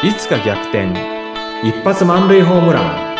[0.00, 0.92] いつか逆転。
[1.64, 3.16] 一発満塁ホームラン。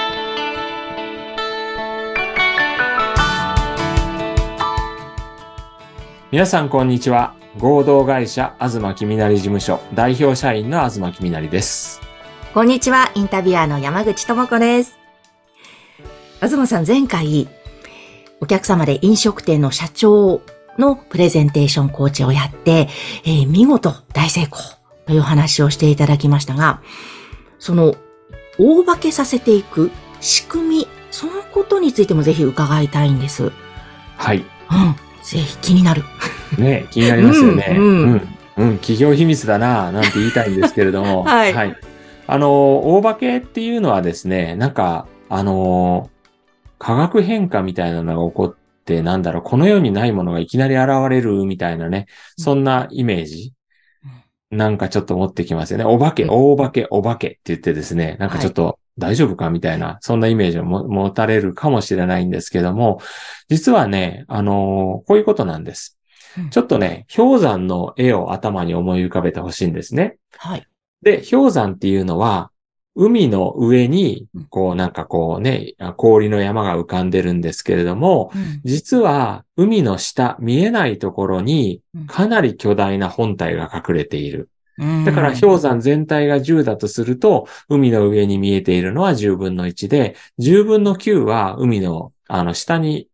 [6.30, 7.34] 皆さんこんにちは。
[7.58, 9.80] 合同会社東きみなり事務所。
[9.92, 12.00] 代表社員の東きみなりです。
[12.54, 14.96] こんにちは、インタビュアーの山口智子です。
[16.40, 17.48] 東さん、前回、
[18.40, 20.42] お客様で飲食店の社長
[20.78, 22.88] のプレゼンテーションコーチをやって、
[23.24, 24.77] えー見事大成功。
[25.08, 26.80] という話をしていただきましたが、
[27.58, 27.96] その、
[28.58, 29.90] 大化けさせていく
[30.20, 33.50] 仕組み、そのことについてもぜひ伺いたいんです。
[34.16, 34.44] はいうん。
[35.24, 36.04] ぜひ気になる。
[36.56, 37.92] ね気になりますよねうんうん
[38.56, 41.76] うん、うん企業秘密だななんて言いたいんですけれども はい
[42.26, 46.08] あの大化けっていうのはですねなんかあの
[46.78, 53.52] 化学変化みたいなのが起こって、なんだろう、この世にないものがいきなり現れるみたいなね、そんなイメージ。
[54.50, 55.84] なんかちょっと持ってきますよね。
[55.84, 63.00] お化け、うん大化け、お化けって言ってですね、なんかちょっと大丈夫かみたいな、そんなイメージをも持たれるかもしれないんですけども、
[63.48, 65.98] 実はね、あのこういうことなんです
[66.38, 66.50] うん。
[66.50, 70.16] ちょっとね、氷山の絵を頭に思い浮かべてほしいんですね。
[70.36, 70.66] はい。
[71.02, 72.50] で、氷山っていうのは、
[72.98, 78.60] 海の上にうん、こうなんかこうね、氷の山が浮かんでるんですけれども、うん。
[78.64, 82.06] 実は海の下、見えないところにうん。
[82.06, 84.50] かなり巨大な本体が隠れている。
[84.78, 85.04] うん。
[85.04, 93.08] だから氷山全体が10だとすると、海の上に見えているのは10分の1で、10分の9は海のあの下に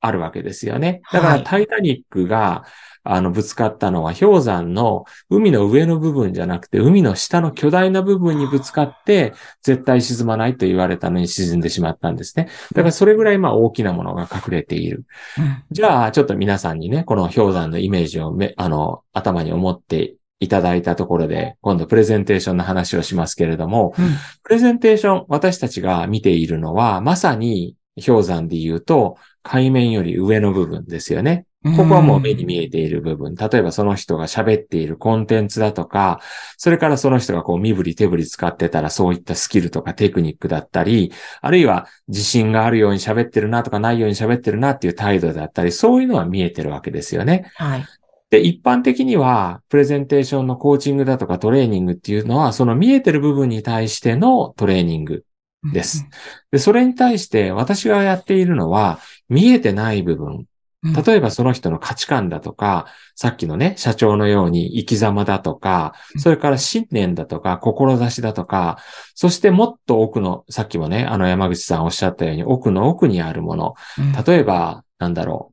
[0.00, 1.02] あるわけですよね。
[1.12, 1.38] だかはい。
[1.38, 2.64] らタイタニックが
[3.04, 12.48] あのぶつかったのは氷山の海の上の部分じゃなくて、海の下の巨大な部分にぶつかって、絶対沈まないと言われたのに沈んでしまったんですね。
[12.74, 15.04] だからそれぐらいまあ大きなものが隠れている。
[15.38, 24.04] うんじゃあ、ちょっと皆さんにね、この氷山のイメージをめ、あの、頭に思っていただいたところで、今度プレゼンテーションの話をしますけれども、うん
[24.42, 31.46] プレゼンテーション、私たちが見ているのは、まさに氷山で言うと、海面より上の部分ですよね。
[31.64, 33.34] ここはもう目に見えている部分。
[33.34, 36.20] 例えばその人が喋っているコンテンツだとか、
[36.56, 47.50] それからその人がこう身振り手振り使ってたらそういったスキルとかテクニックだったり、あるいは自信があるように喋ってるなとかないように喋ってるなっていう態度だったり、そういうのは見えてるわけですよね。
[47.54, 47.84] はい。
[48.30, 55.24] で、一般的には、プレゼンテーションのコーチングだとかトレーニングっていうのは、その見えてる部分に対してのトレーニング
[55.70, 56.08] です。
[56.50, 60.46] で、それに対して私がやっているのは、見えてない部分。
[60.84, 68.78] うん例えばその人の価値観だとか、さっきのね、社長のように生き様だとか、それから信念だとか、志だとか、
[69.14, 73.74] そしてもっと奥の、さっきもね、あの山口さんおっしゃったように、奥の奥にあるもの。
[73.98, 75.52] うん例えば、なんだろ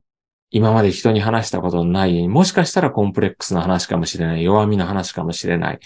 [0.52, 5.78] 今まで人に話したことのない、もしかしたらコンプレックスの話かもしれない、弱みの話かもしれない。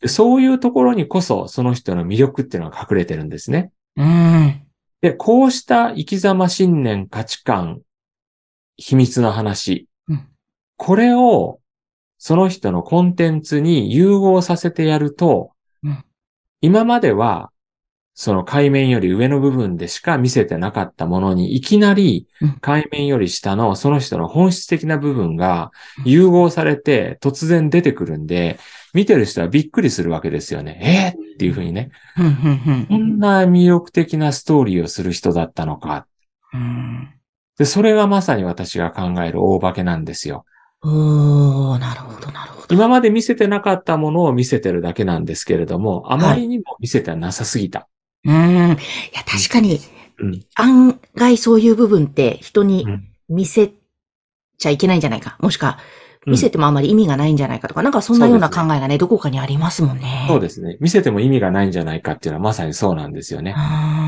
[0.00, 3.70] でそういうところにこそ、その人の魅力っていうのが隠れてるんですね。
[3.96, 4.62] うん。
[5.00, 7.82] で、こうした生き様、信念、価値観、
[8.80, 10.26] 秘密の話、うん。
[10.76, 11.60] これを、
[12.16, 15.52] その人のコンテンツに融合させてやると、
[15.84, 16.04] うん。
[16.62, 17.52] 今までは、
[18.14, 22.58] その海面より上の部分でしか見せてなかったものに、いきなりうん。
[22.60, 26.10] 海面より下のその人の本質的な部分がうん。
[26.10, 28.58] 融合されて突然出てくるんで、
[28.94, 31.14] 見てる人はびっくりするわけですよね。
[31.16, 31.90] えー、っていうふうにね。
[32.16, 32.22] こ
[32.96, 36.06] んな魅力的なストーリーをする人だったのか。
[36.54, 37.19] うん
[37.60, 40.46] で、それがまさに私が考える大化けなんですよ。
[40.82, 42.74] おー、なるほど、なるほど。
[42.74, 47.86] 今まで見せてなかったものを見せてるだけなんですけれども、あまりにも見せてなさすぎた。
[48.24, 48.32] うん。
[48.32, 48.76] いや、
[49.26, 49.78] 確かに、
[50.20, 50.40] うん。
[50.54, 53.74] 案外そういう部分って人にうん見せ
[54.56, 55.36] ちゃいけないんじゃないか。
[55.40, 60.26] もしくは、うん見せてもあまり意味がないんじゃないかとか、なんかそんなような考えがね、どこかにありますもんね。
[60.28, 60.76] そうですね。
[60.80, 63.54] 見せても意味がないんじゃないかっていうのはまさにそうなんですよね。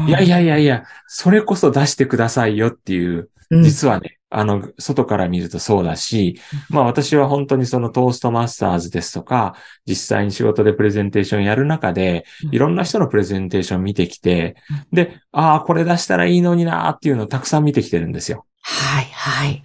[0.07, 9.55] いやいやいやいや、それこそ出してくださいよっていう、うん実はね、あの、外から見るとそうだし、まあ私は本当にそのトーストマスターズですとか、
[9.87, 14.57] 実際に仕事でプレゼンテーションやる中でう、んいろんな人のプレゼンテーション見てきて、
[14.91, 18.47] で、ああ、これ出したらいいのになーっていうのをたくさん見てきてるんですよ。
[18.63, 19.63] はい、はい。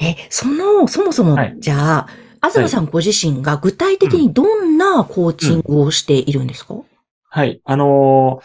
[0.00, 2.08] え、その、そもそもはい、じゃあ、
[2.50, 6.74] 東さんご自身が具体的にどんなコーチングをしているんですか、
[7.28, 7.60] はい。
[7.64, 8.44] あのー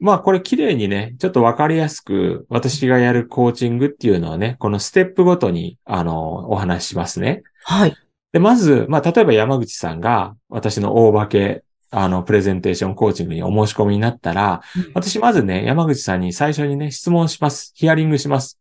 [0.00, 6.14] まあこれ綺麗にね、ちょっとわかりやすく私がやるコーチングっていうのはね、このステップごとに、あのー
[6.48, 7.42] お話ししますね。
[7.64, 7.96] はい。
[8.32, 17.72] で、まず、まあ、例えば山口さんが私の大化け、あの、プレゼンテーションコーチングにお申し込みになったら、うん私まずね、山口さんに最初にね、質問します。
[17.74, 18.58] ヒアリングします。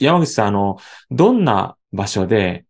[0.00, 0.78] 山口さん、あの、
[1.10, 2.64] どんな場所で、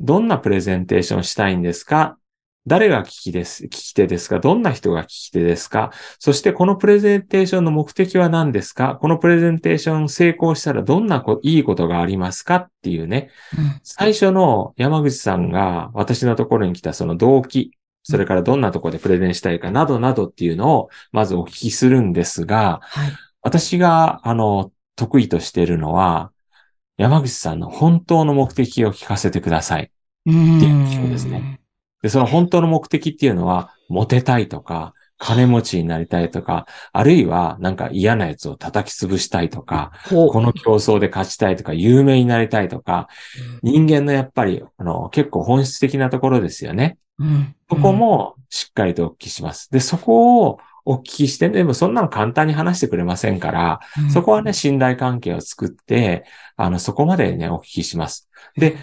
[0.00, 2.18] どんなプレゼンテーションしたいんですか？
[2.64, 4.38] 誰が聞きです、聞き手ですか？
[4.38, 5.90] どんな人が聞き手ですか？
[6.18, 8.98] そしてこのプレゼンテーションの目的は何ですか？
[9.00, 12.56] このプレゼンテーション成功したらどんなこいいことがありますか？
[12.56, 17.72] っていうね、うん、最初の山口さんが私のところに来たその動機、
[18.04, 23.12] それからどんなところでプレゼンしたいかなどなどっていうのをまずお聞きするんですが、はい、
[23.42, 26.30] 私があの得意としているのは、
[26.96, 29.84] 山口さんの本当の目的を聞かせてください。
[29.84, 29.90] っ
[30.24, 31.60] ていう目標ですね。
[32.02, 43.08] で、その本当の目的っていうのは、モテたいとか、金持ちになりたいとか、あるいはなんか嫌なやつを叩き潰したいとか、この競争で勝ちたいとか、有名になりたいとか、
[43.62, 46.98] 人間のやっぱり、あの、結構本質的なところですよね。
[47.20, 49.70] うん、そこもしっかりとお聞きします。
[49.70, 56.24] で、そこをお聞きして、でもそんなの簡単に話してくれませんから、うん、そこはね、信頼関係を作って、
[56.56, 58.28] あの、そこまでね、お聞きします。
[58.56, 58.76] で、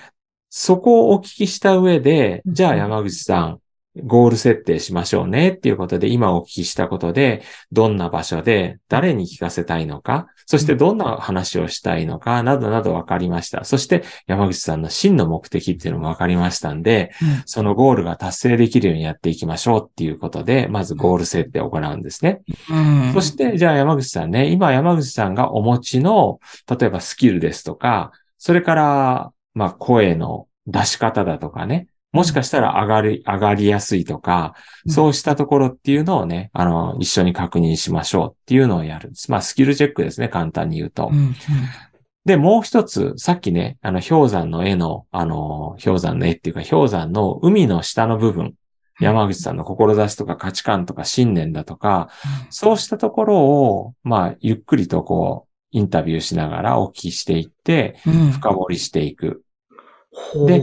[0.50, 3.60] そこをお聞きした上で、じゃあ山口さん、
[4.04, 7.42] ゴール設定しましょうねっていうことで、今お聞きしたことで、
[7.72, 13.64] どんな場所で誰に聞かせたいのか、そしてどんな話をしたいのか、などなど分かりました。
[13.64, 17.12] そして山口さんの真の目的っていうのも分かりましたんで、
[17.46, 22.42] そのゴールが達成できるようにやっていきましょうっていうことで、まずゴール設定を行うんですね。
[23.14, 26.40] そして、じゃあ山口さんね、今山口さんがお持ちの、
[26.70, 34.56] 例えばスキルですとか、それからまあ、声の出し方だとかね、もしかしたら上がり、上がりやすいとか、
[34.88, 39.30] そうしたところっていうのをね、あの、一緒に確認しましょうっていうのをやるんです。
[39.30, 41.10] まあ、スキルチェックですね、簡単に言うと。
[41.12, 41.36] うんうん、
[42.26, 48.56] で、もう一つ、さっきね、あの、氷山の絵の、あの、氷山の絵っていうか、氷山の海の下の部分、
[49.00, 52.10] 山口さんの志とか価値観とか信念だとか、
[52.50, 57.98] そうしたところを、まあ、ゆっくりとこう、インタビューしながらお聞きしていって、
[58.34, 59.44] 深掘りしていく。
[60.36, 60.62] うん、で、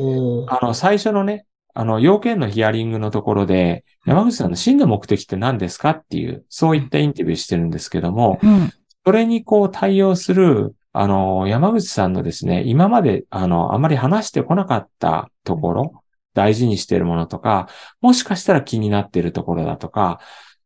[0.49, 8.73] あの、最初のね、あの、要件のヒアリングのところで、山口さんの真の目的って何ですかっていう、そういったインタビューしてるんですけども、うん、
[9.05, 16.03] それにこう対応する、あの、山口さんのですね、今まで、あの、あまり話してこなかったところ、
[16.33, 17.69] 大事にしているものとか、
[18.01, 20.21] もしかしたら気になっているところだとか、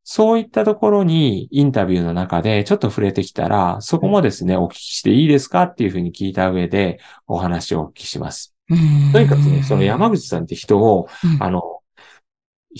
[0.04, 8.54] そういったところにインタビューの中でちょっと触れてきたら、そこもですね、お聞きしていいですかっていうふうに聞いた上でお話をお聞きします。
[9.12, 11.08] とにかくね、その山口さんって人を、
[11.40, 11.80] あの、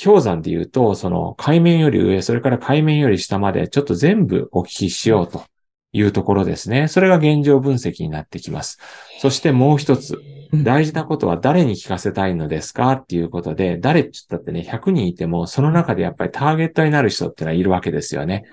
[0.03, 5.45] 氷山で言うと、その海面より上、それから海面より下までちょっと全部お聞きしようと
[5.93, 6.87] いうところですね。
[6.87, 8.79] それが現状分析になってきます。
[9.21, 10.19] そしてもう一つ。
[10.53, 18.47] 大事なことは誰に聞かせたいのですかっていうことで、誰って言ったってね、100人いても、その中でやっぱりターゲットになる人ってのはいるわけですよね。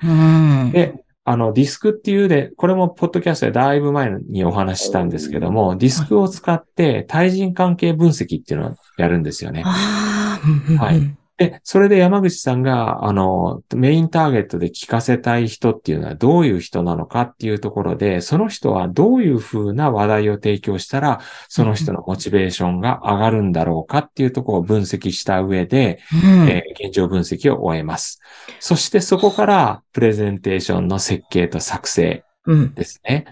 [0.72, 0.94] で、
[1.29, 9.63] あの、ディスクっていうで、これもポッドキャストでだいぶ前にお話ししたんですけども、ディスクを使って対人関係分析っていうのをやるんですよね。
[9.63, 11.16] はい。
[11.38, 28.19] で、それで山口さんが、あの、メインターゲットで聞かせたい人っていうのはどういう人なのかっていうところで、その人はどういうふうな話題を提供したら、その人のモチベーションが上がるんだろうかっていうところを分析した上で、うん、えー、現状分析を終えます。
[28.60, 32.24] そしてそこから、プレゼンテーションの設計と作成
[32.74, 33.25] ですね。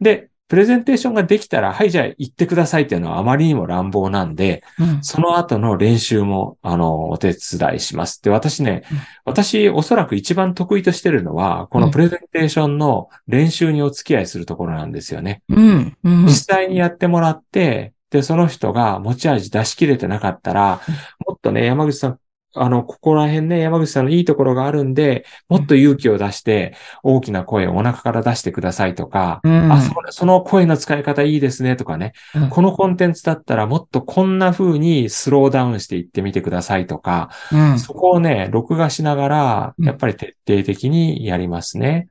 [0.00, 8.22] うん、で、プレゼンテーションができたら、はい、じゃあ行ってくださいっていうのはあまりにも乱暴なんで、うん、その後の練習も、あの、お手伝いします。
[8.22, 15.42] で、私ね、うん、私おそらく一番得意としてるのは、このプレゼンテーションの練習にお付き合いするところなんですよね。
[15.48, 20.82] うん、実際にやってもらって、で、その人が持ち味出し切れてなかったら、
[21.26, 22.18] もっとね、山口さん、
[22.54, 42.08] あの、ここら辺ね、山口さんのいいところがあるんで、もっと勇気を出して、大きな声をお腹から出してくださいとか、うん、あそ、その声の使い方いいですねとかね、うん、このコンテンツだったらもっとこんな風にスローダウンしていってみてくださいとか、うん、そこをね、録画しながら、やっぱり徹底的にやりますね。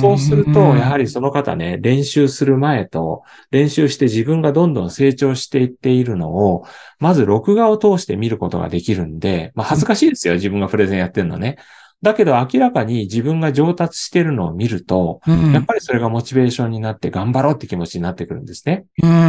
[0.00, 6.64] そうすると、やはりその方ね、練習する前と、練習して自分がどんどん成長していっているのを、
[6.98, 11.58] まず録画を通して見ることができるんで、まあ恥ずかしいですよ、自分がプレゼンやってるのね。
[12.02, 18.84] だけど明らかに自分が上達してるのを見ると、うん、やっぱりそれがモチベーションになって頑張ろうって気持ちになってくるんですね。
[19.02, 19.20] うんうんう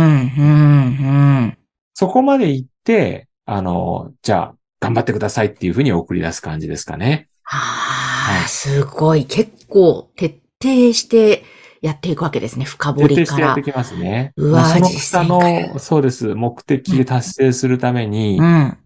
[1.47, 1.57] ん、
[1.93, 7.29] そこまで行って、あの、じゃあ頑張ってくださいっていうふうに送り出す感じですかね。
[7.43, 9.25] はあ、はい、すごい。
[9.25, 11.43] 結構徹底して
[11.81, 12.65] やっていくわけですね。
[12.65, 13.47] 深掘りから。
[13.47, 14.33] やっていきますね。
[14.35, 16.35] うわその下の、そうです。
[16.35, 18.77] 目的達成するために、うん、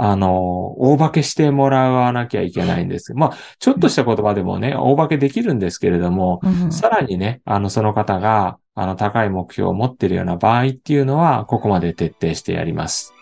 [0.00, 3.14] あの、大化けしてもらわなきゃいけないんです。
[3.14, 13.12] まあ、ちょっとした言葉でもね、大化けできるんですけれども、うん、さらにね、あの、その方が、あの、高い目標を持っているような場合っていうのは、ここまで徹底してやります。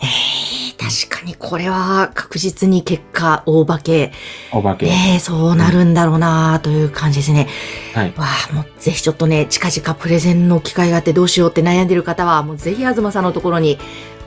[0.00, 0.51] ええー、
[0.82, 4.12] 確かにこれは確実に結果大化け。
[4.52, 4.86] お化け。
[4.86, 7.48] ねえ、そうなるんだろうなという感じですね。
[7.94, 8.14] はい。
[8.16, 13.78] わあ、もうぜひちょっとね、近々プレゼンの機会があってどうしようって悩んでる方は、もうぜひ東さんのところに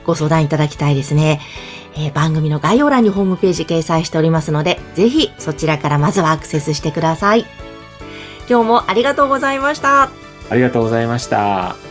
[0.04, 1.40] ご相談いただきたいですね。
[1.96, 7.46] えー番組の概要欄にホームページ掲載しておりますので、ぜひそちらからまずはアクセスしてください。
[8.48, 10.10] 今日もありがとうございました。
[10.50, 11.85] ありがとうございました。